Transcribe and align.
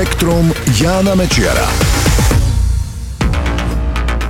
Spektrum 0.00 0.48
Jána 0.80 1.12
Mečiara. 1.12 1.68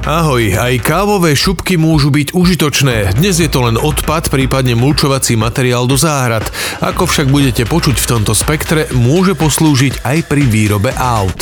Ahoj, 0.02 0.58
aj 0.58 0.82
kávové 0.82 1.38
šupky 1.38 1.78
môžu 1.78 2.10
byť 2.10 2.34
užitočné. 2.34 3.14
Dnes 3.14 3.38
je 3.38 3.46
to 3.46 3.62
len 3.62 3.78
odpad, 3.78 4.34
prípadne 4.34 4.74
mulčovací 4.74 5.38
materiál 5.38 5.86
do 5.86 5.94
záhrad. 5.94 6.42
Ako 6.82 7.06
však 7.06 7.30
budete 7.30 7.70
počuť 7.70 8.02
v 8.02 8.08
tomto 8.18 8.34
spektre, 8.34 8.90
môže 8.98 9.38
poslúžiť 9.38 10.02
aj 10.02 10.18
pri 10.26 10.42
výrobe 10.42 10.90
aut. 10.98 11.38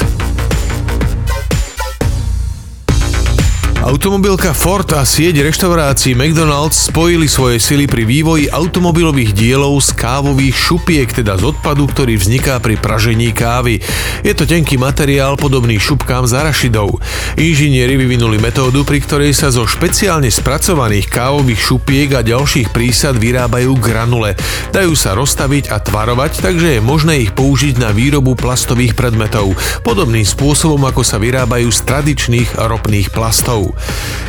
Automobilka 3.89 4.52
Ford 4.52 4.84
a 4.93 5.00
sieť 5.00 5.41
reštaurácií 5.41 6.12
McDonald's 6.12 6.93
spojili 6.93 7.25
svoje 7.25 7.57
sily 7.57 7.88
pri 7.88 8.05
vývoji 8.05 8.45
automobilových 8.52 9.32
dielov 9.32 9.80
z 9.80 9.96
kávových 9.96 10.52
šupiek, 10.52 11.09
teda 11.09 11.41
z 11.41 11.57
odpadu, 11.57 11.88
ktorý 11.88 12.20
vzniká 12.20 12.61
pri 12.61 12.77
pražení 12.77 13.32
kávy. 13.32 13.80
Je 14.20 14.37
to 14.37 14.45
tenký 14.45 14.77
materiál 14.77 15.41
podobný 15.41 15.80
šupkám 15.80 16.28
z 16.28 16.37
arašidov. 16.37 17.01
Inžinieri 17.41 17.97
vyvinuli 17.97 18.37
metódu, 18.37 18.84
pri 18.84 19.01
ktorej 19.01 19.33
sa 19.33 19.48
zo 19.48 19.64
špeciálne 19.64 20.28
spracovaných 20.28 21.09
kávových 21.09 21.73
šupiek 21.73 22.12
a 22.12 22.20
ďalších 22.20 22.69
prísad 22.77 23.16
vyrábajú 23.16 23.73
granule. 23.80 24.36
Dajú 24.69 24.92
sa 24.92 25.16
rozstaviť 25.16 25.73
a 25.73 25.80
tvarovať, 25.80 26.45
takže 26.45 26.77
je 26.77 26.84
možné 26.84 27.25
ich 27.25 27.33
použiť 27.33 27.80
na 27.80 27.97
výrobu 27.97 28.36
plastových 28.36 28.92
predmetov, 28.92 29.56
podobným 29.80 30.28
spôsobom 30.28 30.84
ako 30.84 31.00
sa 31.00 31.16
vyrábajú 31.16 31.73
z 31.73 31.80
tradičných 31.89 32.61
ropných 32.61 33.16
plastov. 33.16 33.77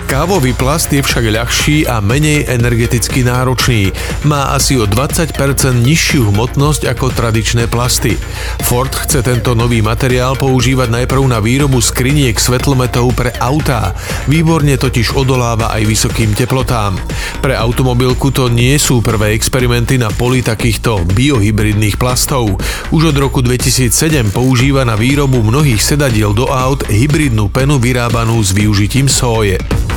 Kávový 0.09 0.57
plast 0.57 0.89
je 0.89 1.05
však 1.05 1.21
ľahší 1.29 1.85
a 1.85 2.01
menej 2.01 2.49
energeticky 2.49 3.21
náročný. 3.21 3.93
Má 4.25 4.57
asi 4.57 4.73
o 4.81 4.89
20% 4.89 5.37
nižšiu 5.85 6.33
hmotnosť 6.33 6.89
ako 6.89 7.13
tradičné 7.13 7.69
plasty. 7.69 8.17
Ford 8.65 8.89
chce 8.89 9.21
tento 9.21 9.53
nový 9.53 9.85
materiál 9.85 10.33
používať 10.33 10.89
najprv 10.89 11.23
na 11.29 11.37
výrobu 11.37 11.77
skriniek 11.77 12.33
svetlometov 12.41 13.13
pre 13.13 13.37
autá. 13.37 13.93
Výborne 14.25 14.81
totiž 14.81 15.13
odoláva 15.13 15.69
aj 15.77 15.85
vysokým 15.85 16.33
teplotám. 16.33 16.97
Pre 17.45 17.53
automobilku 17.53 18.33
to 18.33 18.49
nie 18.49 18.81
sú 18.81 19.05
prvé 19.05 19.37
experimenty 19.37 20.01
na 20.01 20.09
poli 20.09 20.41
takýchto 20.41 21.05
biohybridných 21.05 22.01
plastov. 22.01 22.57
Už 22.89 23.13
od 23.13 23.17
roku 23.21 23.45
2007 23.45 24.33
používa 24.33 24.81
na 24.89 24.97
výrobu 24.97 25.45
mnohých 25.45 25.85
sedadiel 25.85 26.33
do 26.33 26.49
aut 26.49 26.81
hybridnú 26.89 27.53
penu 27.53 27.77
vyrábanú 27.77 28.41
s 28.41 28.57
využitím 28.57 29.05
enjoy 29.39 29.55
it. 29.55 29.88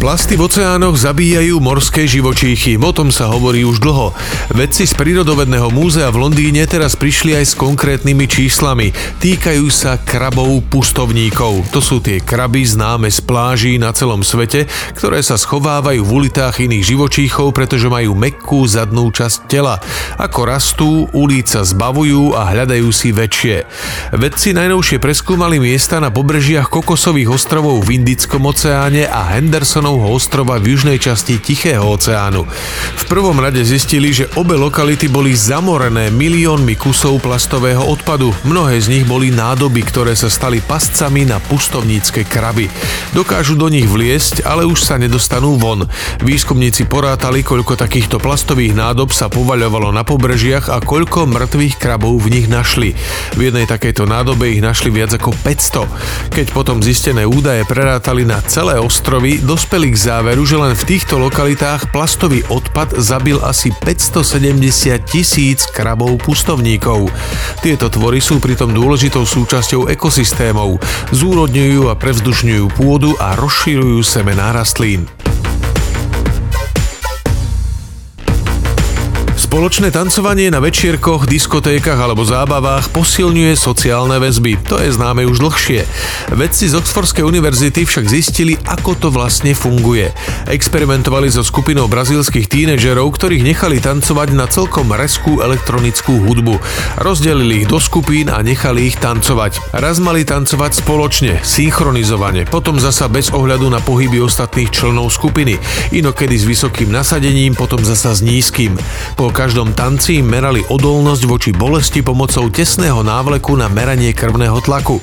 Plasty 0.00 0.32
v 0.32 0.48
oceánoch 0.48 0.96
zabíjajú 0.96 1.60
morské 1.60 2.08
živočíchy, 2.08 2.80
o 2.80 2.88
tom 2.88 3.12
sa 3.12 3.28
hovorí 3.28 3.68
už 3.68 3.84
dlho. 3.84 4.16
Vedci 4.48 4.88
z 4.88 4.96
Prírodovedného 4.96 5.68
múzea 5.68 6.08
v 6.08 6.24
Londýne 6.24 6.64
teraz 6.64 6.96
prišli 6.96 7.36
aj 7.36 7.44
s 7.44 7.54
konkrétnymi 7.60 8.24
číslami. 8.24 8.96
Týkajú 9.20 9.68
sa 9.68 10.00
krabov 10.00 10.64
pustovníkov. 10.72 11.68
To 11.76 11.84
sú 11.84 12.00
tie 12.00 12.16
kraby 12.16 12.64
známe 12.64 13.12
z 13.12 13.20
pláží 13.20 13.76
na 13.76 13.92
celom 13.92 14.24
svete, 14.24 14.64
ktoré 14.96 15.20
sa 15.20 15.36
schovávajú 15.36 16.00
v 16.00 16.14
ulitách 16.24 16.64
iných 16.64 16.96
živočíchov, 16.96 17.52
pretože 17.52 17.92
majú 17.92 18.16
mekkú 18.16 18.64
zadnú 18.64 19.12
časť 19.12 19.52
tela. 19.52 19.84
Ako 20.16 20.40
rastú, 20.48 21.12
uliť 21.12 21.44
sa 21.44 21.60
zbavujú 21.60 22.32
a 22.40 22.48
hľadajú 22.48 22.88
si 22.88 23.12
väčšie. 23.12 23.68
Vedci 24.16 24.56
najnovšie 24.56 24.96
preskúmali 24.96 25.60
miesta 25.60 26.00
na 26.00 26.08
pobrežiach 26.08 26.72
kokosových 26.72 27.36
ostrovov 27.36 27.84
v 27.84 28.00
Indickom 28.00 28.48
oceáne 28.48 29.04
a 29.04 29.36
Hendersonov 29.36 29.89
Marianovho 29.90 30.22
ostrova 30.22 30.62
v 30.62 30.78
južnej 30.78 31.02
časti 31.02 31.42
Tichého 31.42 31.82
oceánu. 31.82 32.46
V 32.94 33.04
prvom 33.10 33.34
rade 33.42 33.58
zistili, 33.66 34.14
že 34.14 34.30
obe 34.38 34.54
lokality 34.54 35.10
boli 35.10 35.34
zamorené 35.34 36.14
miliónmi 36.14 36.78
kusov 36.78 37.18
plastového 37.18 37.82
odpadu. 37.82 38.30
Mnohé 38.46 38.78
z 38.78 38.86
nich 38.86 39.02
boli 39.02 39.34
nádoby, 39.34 39.82
ktoré 39.82 40.14
sa 40.14 40.30
stali 40.30 40.62
pascami 40.62 41.26
na 41.26 41.42
pustovnícke 41.42 42.22
kraby. 42.22 42.70
Dokážu 43.18 43.58
do 43.58 43.66
nich 43.66 43.90
vliesť, 43.90 44.46
ale 44.46 44.62
už 44.62 44.78
sa 44.78 44.94
nedostanú 44.94 45.58
von. 45.58 45.90
Výskumníci 46.22 46.86
porátali, 46.86 47.42
koľko 47.42 47.74
takýchto 47.74 48.22
plastových 48.22 48.78
nádob 48.78 49.10
sa 49.10 49.26
povaľovalo 49.26 49.90
na 49.90 50.06
pobrežiach 50.06 50.70
a 50.70 50.78
koľko 50.78 51.26
mŕtvych 51.26 51.82
krabov 51.82 52.14
v 52.22 52.38
nich 52.38 52.46
našli. 52.46 52.94
V 53.34 53.40
jednej 53.42 53.66
takejto 53.66 54.06
nádobe 54.06 54.54
ich 54.54 54.62
našli 54.62 54.94
viac 54.94 55.18
ako 55.18 55.34
500. 55.34 56.30
Keď 56.30 56.46
potom 56.54 56.78
zistené 56.78 57.26
údaje 57.26 57.66
prerátali 57.66 58.22
na 58.22 58.38
celé 58.46 58.78
ostrovy, 58.78 59.42
dospeli 59.42 59.79
dospeli 59.80 59.96
k 59.96 60.04
záveru, 60.12 60.44
že 60.44 60.60
len 60.60 60.76
v 60.76 60.84
týchto 60.92 61.16
lokalitách 61.16 61.88
plastový 61.88 62.44
odpad 62.52 63.00
zabil 63.00 63.40
asi 63.40 63.72
570 63.72 64.60
tisíc 65.08 65.64
krabov 65.72 66.20
pustovníkov. 66.20 67.08
Tieto 67.64 67.88
tvory 67.88 68.20
sú 68.20 68.44
pritom 68.44 68.76
dôležitou 68.76 69.24
súčasťou 69.24 69.88
ekosystémov, 69.88 70.76
zúrodňujú 71.16 71.88
a 71.88 71.96
prevzdušňujú 71.96 72.76
pôdu 72.76 73.16
a 73.16 73.32
rozširujú 73.40 74.04
semená 74.04 74.52
rastlín. 74.52 75.08
Spoločné 79.50 79.90
tancovanie 79.90 80.46
na 80.46 80.62
večierkoch, 80.62 81.26
diskotékach 81.26 81.98
alebo 81.98 82.22
zábavách 82.22 82.94
posilňuje 82.94 83.58
sociálne 83.58 84.22
väzby. 84.22 84.54
To 84.70 84.78
je 84.78 84.94
známe 84.94 85.26
už 85.26 85.42
dlhšie. 85.42 85.82
Vedci 86.38 86.70
z 86.70 86.78
Oxfordskej 86.78 87.26
univerzity 87.26 87.82
však 87.82 88.06
zistili, 88.06 88.54
ako 88.62 88.94
to 88.94 89.08
vlastne 89.10 89.50
funguje. 89.50 90.14
Experimentovali 90.46 91.34
so 91.34 91.42
skupinou 91.42 91.90
brazílskych 91.90 92.46
tínedžerov, 92.46 93.10
ktorých 93.10 93.42
nechali 93.42 93.82
tancovať 93.82 94.38
na 94.38 94.46
celkom 94.46 94.86
reskú 94.94 95.42
elektronickú 95.42 96.22
hudbu. 96.30 96.54
Rozdelili 97.02 97.66
ich 97.66 97.66
do 97.66 97.82
skupín 97.82 98.30
a 98.30 98.46
nechali 98.46 98.86
ich 98.86 99.02
tancovať. 99.02 99.74
Raz 99.74 99.98
mali 99.98 100.22
tancovať 100.22 100.78
spoločne, 100.78 101.42
synchronizovane, 101.42 102.46
potom 102.46 102.78
zasa 102.78 103.10
bez 103.10 103.34
ohľadu 103.34 103.66
na 103.66 103.82
pohyby 103.82 104.22
ostatných 104.22 104.70
členov 104.70 105.10
skupiny, 105.10 105.58
inokedy 105.90 106.38
s 106.38 106.46
vysokým 106.46 106.94
nasadením, 106.94 107.58
potom 107.58 107.82
zasa 107.82 108.14
s 108.14 108.22
nízkym. 108.22 108.78
Po 109.18 109.39
každom 109.40 109.72
tanci 109.72 110.20
merali 110.20 110.60
odolnosť 110.68 111.24
voči 111.24 111.50
bolesti 111.56 112.04
pomocou 112.04 112.52
tesného 112.52 113.00
návleku 113.00 113.56
na 113.56 113.72
meranie 113.72 114.12
krvného 114.12 114.60
tlaku. 114.60 115.00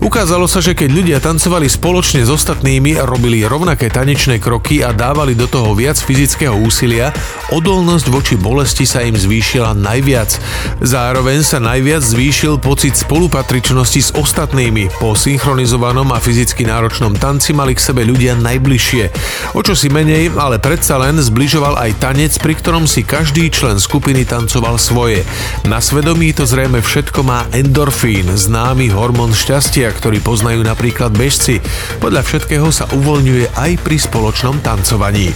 Ukázalo 0.00 0.48
sa, 0.48 0.64
že 0.64 0.72
keď 0.72 0.88
ľudia 0.92 1.18
tancovali 1.20 1.68
spoločne 1.68 2.24
s 2.24 2.32
ostatnými, 2.32 2.96
robili 3.04 3.44
rovnaké 3.44 3.92
tanečné 3.92 4.40
kroky 4.40 4.80
a 4.80 4.96
dávali 4.96 5.36
do 5.36 5.44
toho 5.44 5.76
viac 5.76 6.00
fyzického 6.00 6.56
úsilia, 6.56 7.12
odolnosť 7.52 8.06
voči 8.08 8.34
bolesti 8.40 8.88
sa 8.88 9.04
im 9.04 9.12
zvýšila 9.12 9.76
najviac. 9.76 10.40
Zároveň 10.80 11.44
sa 11.44 11.60
najviac 11.60 12.00
zvýšil 12.00 12.56
pocit 12.56 12.96
spolupatričnosti 12.96 14.00
s 14.08 14.10
ostatnými. 14.16 14.88
Po 14.96 15.12
synchronizovanom 15.12 16.16
a 16.16 16.18
fyzicky 16.20 16.64
náročnom 16.64 17.12
tanci 17.12 17.52
mali 17.52 17.76
k 17.76 17.84
sebe 17.84 18.08
ľudia 18.08 18.40
najbližšie. 18.40 19.04
O 19.52 19.60
čo 19.60 19.76
si 19.76 19.92
menej, 19.92 20.32
ale 20.40 20.56
predsa 20.56 20.96
len 20.96 21.20
zbližoval 21.20 21.76
aj 21.76 22.00
tanec, 22.00 22.32
pri 22.40 22.56
ktorom 22.56 22.88
si 22.88 23.04
každý 23.04 23.52
člen 23.52 23.65
skupiny 23.74 24.22
tancoval 24.22 24.78
svoje. 24.78 25.26
Na 25.66 25.82
svedomí 25.82 26.30
to 26.30 26.46
zrejme 26.46 26.78
všetko 26.78 27.26
má 27.26 27.50
endorfín, 27.50 28.30
známy 28.30 28.94
hormón 28.94 29.34
šťastia, 29.34 29.90
ktorý 29.90 30.22
poznajú 30.22 30.62
napríklad 30.62 31.10
bežci. 31.10 31.58
Podľa 31.98 32.22
všetkého 32.22 32.70
sa 32.70 32.86
uvoľňuje 32.94 33.58
aj 33.58 33.72
pri 33.82 33.98
spoločnom 33.98 34.62
tancovaní. 34.62 35.34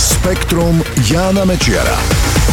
Spektrum 0.00 0.80
Jána 1.04 1.44
Mečiara. 1.44 2.51